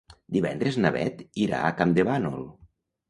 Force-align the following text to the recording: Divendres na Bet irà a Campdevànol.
Divendres 0.35 0.79
na 0.85 0.91
Bet 0.95 1.21
irà 1.43 1.59
a 1.67 1.71
Campdevànol. 1.83 2.43